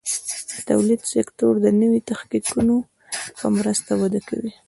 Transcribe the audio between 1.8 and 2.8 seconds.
نوي تخنیکونو